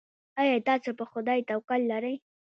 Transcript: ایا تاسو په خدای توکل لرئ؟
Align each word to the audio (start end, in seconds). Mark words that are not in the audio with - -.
ایا 0.39 0.55
تاسو 0.69 0.89
په 0.99 1.05
خدای 1.11 1.39
توکل 1.49 1.81
لرئ؟ 1.91 2.15